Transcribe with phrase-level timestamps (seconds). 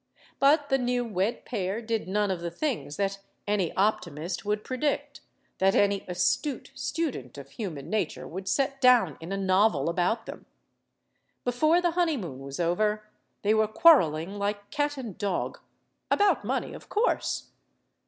[0.39, 5.21] But the new wed pair did none of the things that any optimist would predict,
[5.59, 10.47] that any astute student of human nature would set down in a novel about them.
[11.43, 13.05] Before the honeymoon was over,
[13.43, 15.59] they were quarreling like cat and dog.
[16.09, 17.51] About money, of course.